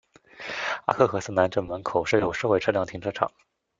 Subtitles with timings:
[0.85, 3.31] 阿克和瑟南站门口设有社会车辆停车场。